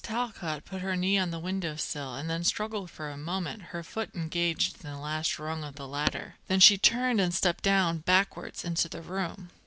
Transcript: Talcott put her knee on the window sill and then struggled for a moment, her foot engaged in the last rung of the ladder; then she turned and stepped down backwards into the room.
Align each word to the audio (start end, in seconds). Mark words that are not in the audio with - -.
Talcott 0.03 0.65
put 0.65 0.81
her 0.81 0.95
knee 0.95 1.19
on 1.19 1.29
the 1.29 1.37
window 1.37 1.75
sill 1.75 2.15
and 2.15 2.27
then 2.27 2.43
struggled 2.43 2.89
for 2.89 3.11
a 3.11 3.17
moment, 3.17 3.61
her 3.69 3.83
foot 3.83 4.09
engaged 4.15 4.83
in 4.83 4.89
the 4.91 4.97
last 4.97 5.37
rung 5.37 5.63
of 5.63 5.75
the 5.75 5.87
ladder; 5.87 6.37
then 6.47 6.59
she 6.59 6.75
turned 6.75 7.21
and 7.21 7.31
stepped 7.35 7.63
down 7.63 7.99
backwards 7.99 8.65
into 8.65 8.89
the 8.89 9.03
room. 9.03 9.51